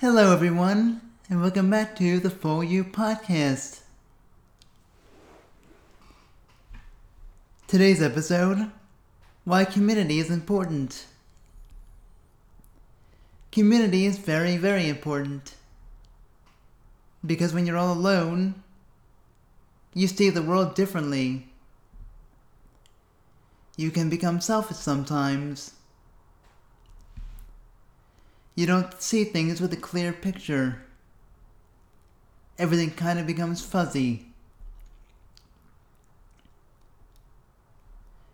[0.00, 3.80] Hello, everyone, and welcome back to the For You podcast.
[7.66, 8.70] Today's episode
[9.42, 11.04] Why Community is Important.
[13.50, 15.56] Community is very, very important.
[17.26, 18.54] Because when you're all alone,
[19.94, 21.48] you see the world differently.
[23.76, 25.72] You can become selfish sometimes
[28.58, 30.82] you don't see things with a clear picture.
[32.58, 34.26] Everything kind of becomes fuzzy.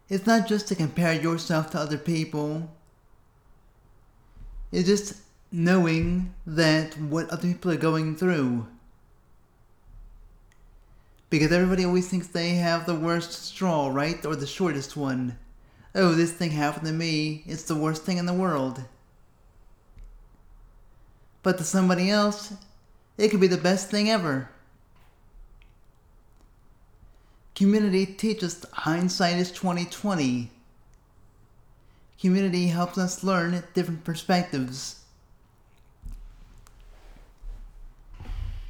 [0.09, 2.71] It's not just to compare yourself to other people.
[4.73, 5.13] It's just
[5.53, 8.67] knowing that what other people are going through.
[11.29, 14.25] Because everybody always thinks they have the worst straw, right?
[14.25, 15.37] Or the shortest one.
[15.95, 17.43] Oh, this thing happened to me.
[17.45, 18.83] It's the worst thing in the world.
[21.45, 22.55] But to somebody else,
[23.19, 24.49] it could be the best thing ever.
[27.55, 30.51] Community teaches hindsight is 2020.
[32.19, 35.03] Community helps us learn different perspectives.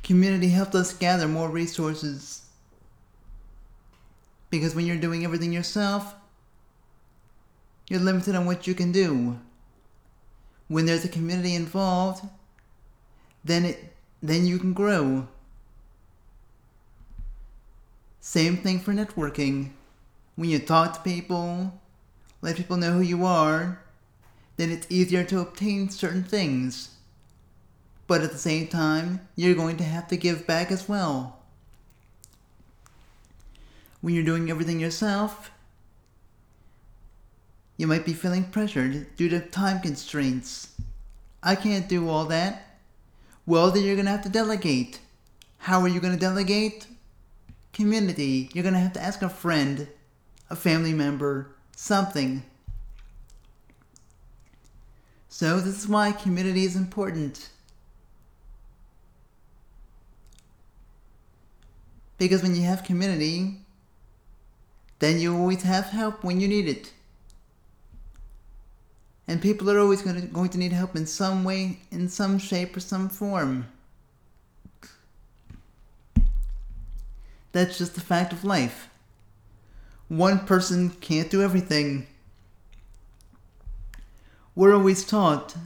[0.03, 2.43] Community helps us gather more resources.
[4.51, 6.13] Because when you're doing everything yourself,
[7.89, 9.39] you're limited on what you can do.
[10.67, 12.25] When there's a community involved,
[13.45, 13.93] then it
[14.23, 15.29] then you can grow.
[18.21, 19.73] Same thing for networking.
[20.35, 21.79] When you talk to people,
[22.41, 23.83] let people know who you are,
[24.57, 26.97] then it's easier to obtain certain things.
[28.07, 31.39] But at the same time, you're going to have to give back as well.
[34.01, 35.51] When you're doing everything yourself,
[37.77, 40.69] you might be feeling pressured due to time constraints.
[41.43, 42.74] I can't do all that.
[43.47, 45.01] Well, then you're going to have to delegate.
[45.59, 46.87] How are you going to delegate?
[47.73, 48.51] Community.
[48.55, 49.89] You're going to have to ask a friend,
[50.49, 52.43] a family member, something.
[55.29, 57.51] So, this is why community is important.
[62.17, 63.57] Because when you have community,
[65.01, 66.93] then you always have help when you need it.
[69.27, 72.39] And people are always going to, going to need help in some way, in some
[72.39, 73.67] shape, or some form.
[77.53, 78.91] That's just the fact of life.
[80.09, 82.07] One person can't do everything.
[84.55, 85.57] We're always taught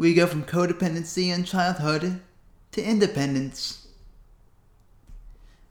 [0.00, 2.22] we go from codependency in childhood
[2.72, 3.86] to independence.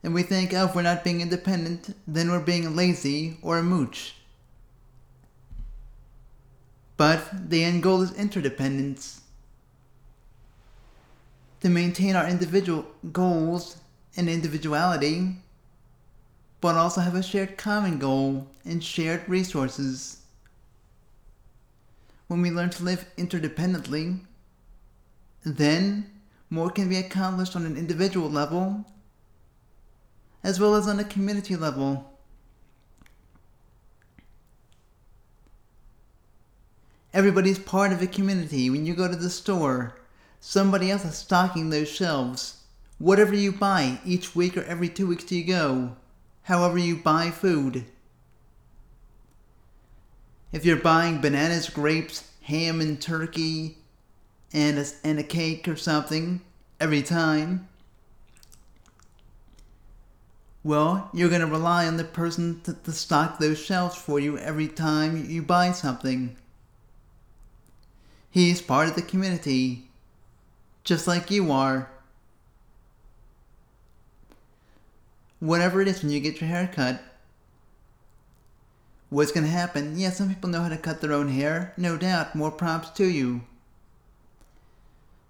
[0.04, 3.62] And we think, oh, if we're not being independent, then we're being lazy or a
[3.64, 4.14] mooch.
[7.00, 9.22] But the end goal is interdependence.
[11.62, 13.78] To maintain our individual goals
[14.18, 15.36] and individuality,
[16.60, 20.18] but also have a shared common goal and shared resources.
[22.26, 24.20] When we learn to live interdependently,
[25.42, 26.04] then
[26.50, 28.84] more can be accomplished on an individual level
[30.44, 32.09] as well as on a community level.
[37.12, 38.70] Everybody's part of a community.
[38.70, 39.96] When you go to the store,
[40.38, 42.62] somebody else is stocking those shelves.
[42.98, 45.96] Whatever you buy, each week or every two weeks you go.
[46.42, 47.84] However, you buy food.
[50.52, 53.78] If you're buying bananas, grapes, ham, and turkey,
[54.52, 56.40] and a, and a cake or something
[56.80, 57.68] every time,
[60.62, 64.36] well, you're going to rely on the person to, to stock those shelves for you
[64.38, 66.36] every time you buy something.
[68.30, 69.88] He's part of the community,
[70.84, 71.90] just like you are.
[75.40, 77.02] Whatever it is when you get your hair cut,
[79.08, 79.98] what's going to happen?
[79.98, 83.06] Yeah, some people know how to cut their own hair, no doubt, more props to
[83.06, 83.40] you.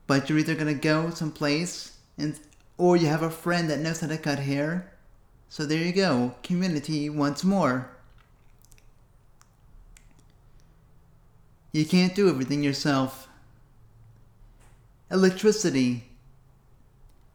[0.06, 2.38] But you're either going to go someplace and
[2.76, 4.90] or you have a friend that knows how to cut hair.
[5.48, 7.90] So there you go, community once more.
[11.72, 13.28] You can't do everything yourself.
[15.10, 16.04] Electricity.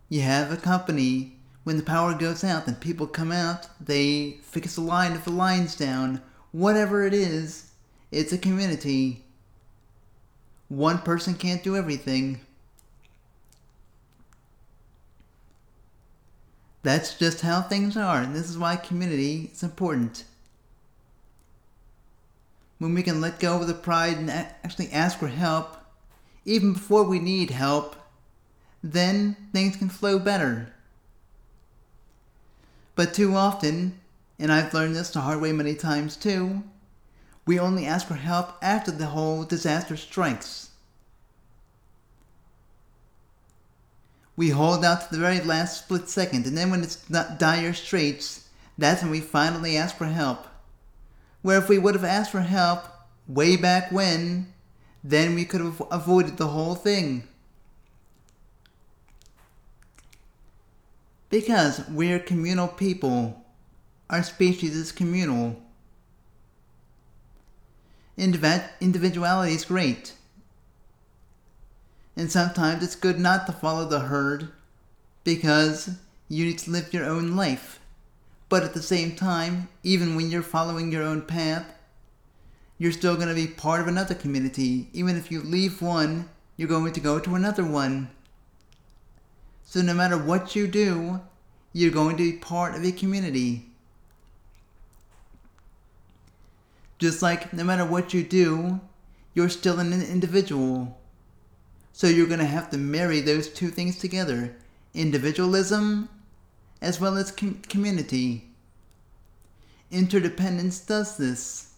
[0.09, 1.37] You have a company.
[1.63, 5.31] When the power goes out, then people come out, they fix the line if the
[5.31, 6.21] line's down.
[6.51, 7.71] Whatever it is,
[8.11, 9.23] it's a community.
[10.67, 12.41] One person can't do everything.
[16.83, 20.25] That's just how things are, and this is why community is important
[22.77, 25.77] when we can let go of the pride and actually ask for help,
[26.43, 27.95] even before we need help,
[28.83, 30.73] then things can flow better.
[32.95, 33.99] But too often,
[34.37, 36.63] and I've learned this the hard way many times too,
[37.45, 40.69] we only ask for help after the whole disaster strikes.
[44.35, 46.97] We hold out to the very last split second, and then when it's
[47.37, 50.45] dire straits, that's when we finally ask for help.
[51.45, 52.85] Where if we would have asked for help
[53.27, 54.51] way back when,
[55.03, 57.27] then we could have avoided the whole thing.
[61.29, 63.45] Because we're communal people.
[64.09, 65.61] Our species is communal.
[68.17, 70.13] Indiv- individuality is great.
[72.15, 74.47] And sometimes it's good not to follow the herd
[75.23, 75.91] because
[76.27, 77.79] you need to live your own life.
[78.47, 81.65] But at the same time, even when you're following your own path,
[82.77, 84.89] you're still going to be part of another community.
[84.93, 88.09] Even if you leave one, you're going to go to another one.
[89.63, 91.21] So no matter what you do,
[91.73, 93.65] you're going to be part of a community.
[96.97, 98.79] Just like no matter what you do,
[99.33, 100.97] you're still an individual.
[101.91, 104.55] So you're going to have to marry those two things together
[104.93, 106.07] individualism
[106.85, 108.45] as well as com- community.
[109.89, 111.73] Interdependence does this.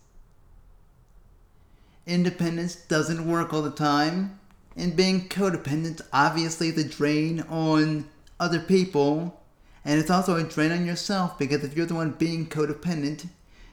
[2.05, 4.37] Independence doesn't work all the time,
[4.75, 8.05] and being codependent obviously the drain on
[8.37, 9.41] other people,
[9.85, 13.29] and it's also a drain on yourself because if you're the one being codependent,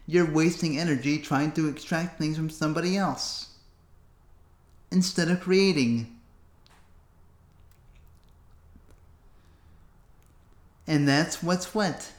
[0.07, 3.49] you're wasting energy trying to extract things from somebody else
[4.93, 6.14] instead of creating.
[10.87, 12.13] And that's what's what.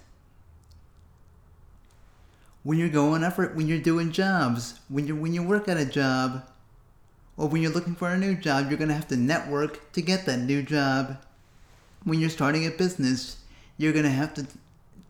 [2.64, 5.78] When you're going up for, when you're doing jobs, when you when you work at
[5.78, 6.44] a job,
[7.38, 10.26] or when you're looking for a new job, you're gonna have to network to get
[10.26, 11.18] that new job.
[12.04, 13.38] When you're starting a business,
[13.78, 14.48] you're gonna have to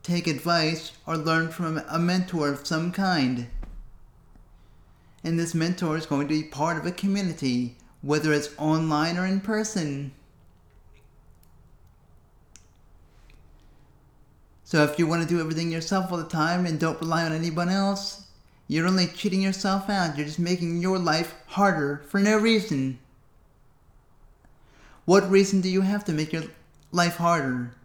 [0.04, 3.48] take advice or learn from a mentor of some kind.
[5.24, 9.26] And this mentor is going to be part of a community, whether it's online or
[9.26, 10.12] in person.
[14.66, 17.32] So if you want to do everything yourself all the time and don't rely on
[17.32, 18.26] anyone else,
[18.68, 20.18] you're only cheating yourself out.
[20.18, 22.98] You're just making your life harder for no reason.
[25.06, 26.46] What reason do you have to make your
[26.92, 27.76] life harder?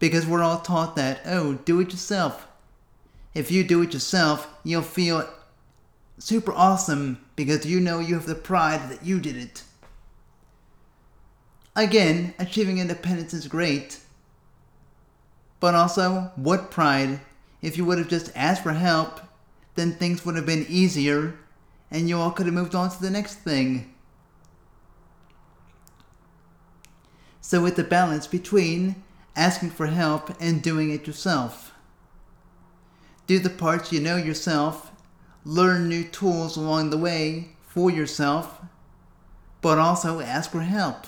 [0.00, 2.48] Because we're all taught that, oh, do it yourself.
[3.32, 5.28] If you do it yourself, you'll feel
[6.18, 9.62] super awesome because you know you have the pride that you did it.
[11.76, 14.00] Again, achieving independence is great,
[15.62, 17.20] but also, what pride?
[17.60, 19.20] If you would have just asked for help,
[19.76, 21.38] then things would have been easier
[21.88, 23.94] and you all could have moved on to the next thing.
[27.40, 29.04] So, it's the balance between
[29.36, 31.72] asking for help and doing it yourself.
[33.28, 34.90] Do the parts you know yourself,
[35.44, 38.60] learn new tools along the way for yourself,
[39.60, 41.06] but also ask for help.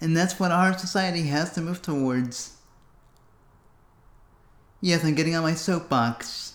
[0.00, 2.56] And that's what our society has to move towards.
[4.80, 6.54] Yes, I'm getting on my soapbox.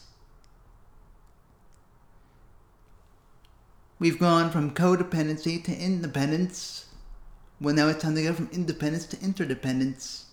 [4.00, 6.88] We've gone from codependency to independence.
[7.59, 10.26] Well, now it's time to go from independence to interdependence.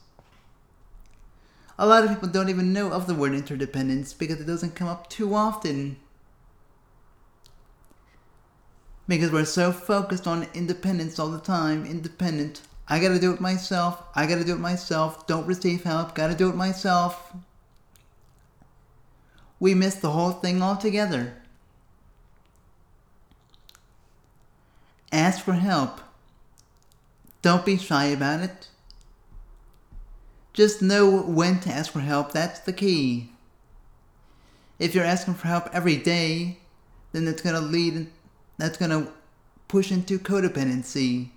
[1.78, 4.88] A lot of people don't even know of the word interdependence because it doesn't come
[4.88, 5.96] up too often.
[9.08, 14.02] Because we're so focused on independence all the time, independent, I gotta do it myself.
[14.16, 15.26] I gotta do it myself.
[15.28, 16.14] Don't receive help.
[16.14, 17.32] Gotta do it myself.
[19.60, 21.34] We miss the whole thing altogether.
[25.12, 26.00] Ask for help.
[27.42, 28.68] Don't be shy about it.
[30.52, 32.32] Just know when to ask for help.
[32.32, 33.30] That's the key.
[34.78, 36.58] If you're asking for help every day,
[37.12, 38.08] then that's going to lead,
[38.58, 39.12] that's going to
[39.68, 41.30] push into codependency.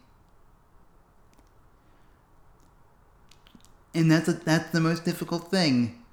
[3.93, 6.03] And that's, a, that's the most difficult thing.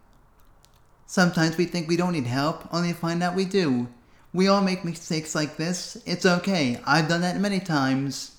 [1.06, 3.88] Sometimes we think we don't need help, only to find out we do.
[4.32, 6.00] We all make mistakes like this.
[6.06, 6.80] It's okay.
[6.86, 8.36] I've done that many times.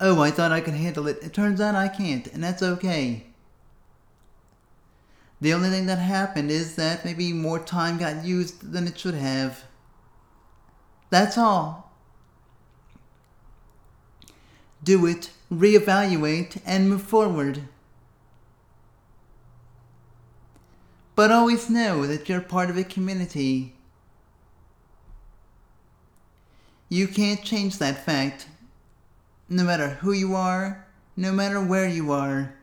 [0.00, 1.18] Oh, I thought I could handle it.
[1.22, 3.26] It turns out I can't, and that's okay.
[5.40, 9.14] The only thing that happened is that maybe more time got used than it should
[9.14, 9.62] have.
[11.10, 11.91] That's all.
[14.82, 17.62] Do it reevaluate, and move forward.
[21.14, 23.74] But always know that you're part of a community.
[26.88, 28.48] You can't change that fact,
[29.48, 30.86] no matter who you are,
[31.16, 32.54] no matter where you are.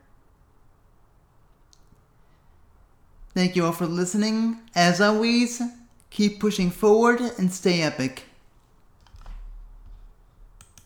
[3.35, 4.59] Thank you all for listening.
[4.75, 5.61] As always,
[6.09, 8.28] keep pushing forward and stay epic.